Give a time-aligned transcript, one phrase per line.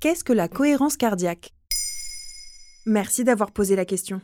[0.00, 1.50] Qu'est-ce que la cohérence cardiaque?
[2.86, 4.20] Merci d'avoir posé la question.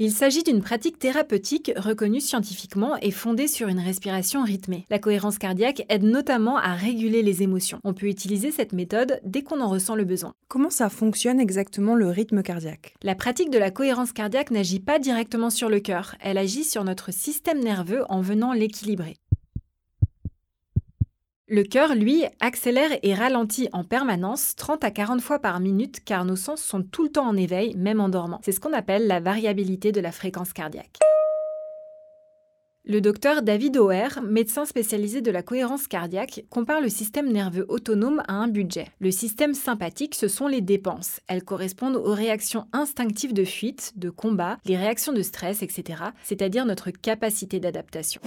[0.00, 4.84] Il s'agit d'une pratique thérapeutique reconnue scientifiquement et fondée sur une respiration rythmée.
[4.90, 7.80] La cohérence cardiaque aide notamment à réguler les émotions.
[7.82, 10.34] On peut utiliser cette méthode dès qu'on en ressent le besoin.
[10.46, 12.94] Comment ça fonctionne exactement le rythme cardiaque?
[13.02, 16.84] La pratique de la cohérence cardiaque n'agit pas directement sur le cœur, elle agit sur
[16.84, 19.16] notre système nerveux en venant l'équilibrer.
[21.50, 26.26] Le cœur, lui, accélère et ralentit en permanence 30 à 40 fois par minute car
[26.26, 28.38] nos sens sont tout le temps en éveil, même en dormant.
[28.44, 30.98] C'est ce qu'on appelle la variabilité de la fréquence cardiaque.
[32.84, 38.22] Le docteur David O'Hare, médecin spécialisé de la cohérence cardiaque, compare le système nerveux autonome
[38.28, 38.88] à un budget.
[38.98, 41.20] Le système sympathique, ce sont les dépenses.
[41.28, 46.66] Elles correspondent aux réactions instinctives de fuite, de combat, les réactions de stress, etc., c'est-à-dire
[46.66, 48.20] notre capacité d'adaptation.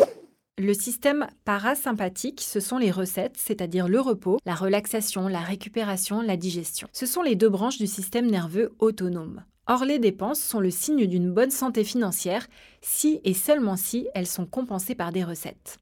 [0.57, 6.35] Le système parasympathique, ce sont les recettes, c'est-à-dire le repos, la relaxation, la récupération, la
[6.35, 6.87] digestion.
[6.91, 9.43] Ce sont les deux branches du système nerveux autonome.
[9.67, 12.47] Or, les dépenses sont le signe d'une bonne santé financière
[12.81, 15.79] si et seulement si elles sont compensées par des recettes.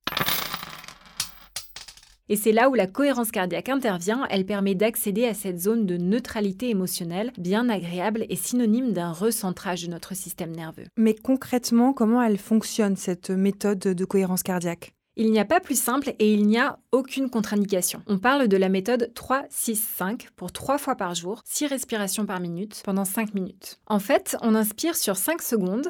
[2.30, 5.98] Et c'est là où la cohérence cardiaque intervient, elle permet d'accéder à cette zone de
[5.98, 10.86] neutralité émotionnelle, bien agréable et synonyme d'un recentrage de notre système nerveux.
[10.96, 14.94] Mais concrètement, comment elle fonctionne, cette méthode de cohérence cardiaque?
[15.16, 18.02] Il n'y a pas plus simple et il n'y a aucune contre-indication.
[18.08, 22.82] On parle de la méthode 3-6-5 pour 3 fois par jour, 6 respirations par minute
[22.86, 23.80] pendant 5 minutes.
[23.88, 25.88] En fait, on inspire sur 5 secondes.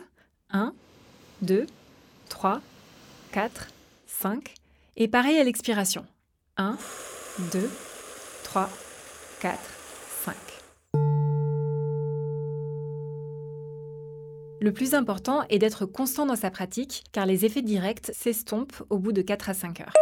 [0.52, 0.74] 1,
[1.42, 1.68] 2,
[2.30, 2.62] 3,
[3.34, 3.68] 4,
[4.08, 4.56] 5.
[4.98, 6.06] Et pareil à l'expiration.
[6.60, 6.76] 1,
[7.54, 7.70] 2,
[8.44, 8.70] 3,
[9.40, 9.58] 4,
[10.26, 10.36] 5.
[14.60, 19.00] Le plus important est d'être constant dans sa pratique car les effets directs s'estompent au
[19.00, 19.94] bout de 4 à 5 heures.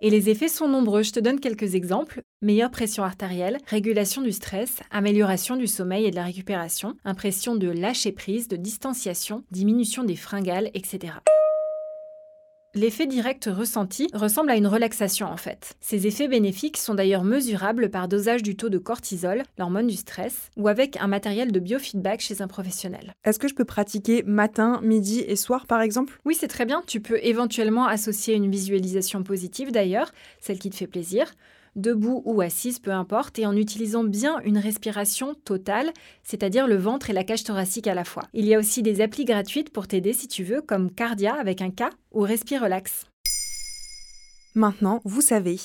[0.00, 2.22] Et les effets sont nombreux, je te donne quelques exemples.
[2.40, 7.68] Meilleure pression artérielle, régulation du stress, amélioration du sommeil et de la récupération, impression de
[7.68, 11.12] lâcher prise, de distanciation, diminution des fringales, etc.
[12.76, 15.76] L'effet direct ressenti ressemble à une relaxation en fait.
[15.80, 20.50] Ces effets bénéfiques sont d'ailleurs mesurables par dosage du taux de cortisol, l'hormone du stress,
[20.56, 23.14] ou avec un matériel de biofeedback chez un professionnel.
[23.24, 26.18] Est-ce que je peux pratiquer matin, midi et soir par exemple?
[26.24, 26.82] Oui, c'est très bien.
[26.88, 30.10] Tu peux éventuellement associer une visualisation positive d'ailleurs,
[30.40, 31.32] celle qui te fait plaisir
[31.76, 35.92] debout ou assise, peu importe, et en utilisant bien une respiration totale,
[36.22, 38.24] c'est-à-dire le ventre et la cage thoracique à la fois.
[38.32, 41.62] Il y a aussi des applis gratuites pour t'aider si tu veux, comme Cardia avec
[41.62, 43.06] un K ou Respire Relax.
[44.54, 45.58] Maintenant, vous savez.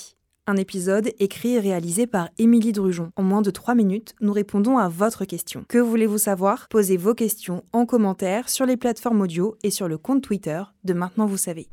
[0.47, 3.12] Un épisode écrit et réalisé par Émilie Drujon.
[3.16, 5.64] En moins de 3 minutes, nous répondons à votre question.
[5.68, 6.68] Que voulez-vous savoir?
[6.70, 10.94] Posez vos questions en commentaire sur les plateformes audio et sur le compte Twitter de
[10.94, 11.68] Maintenant vous savez.